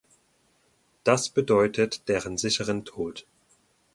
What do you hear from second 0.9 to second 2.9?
Das bedeutet deren sicheren